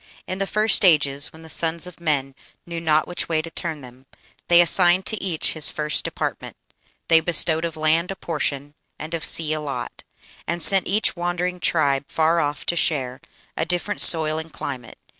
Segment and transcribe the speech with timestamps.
[0.25, 2.33] In the first ages, when the sons of men
[2.65, 4.07] Knew not which way to turn them,
[4.47, 6.57] they assigned To each his first department;
[7.07, 10.03] they bestowed Of land a portion and of sea a lot,
[10.47, 13.21] And sent each wandering tribe far off to share
[13.55, 14.97] A different soil and climate.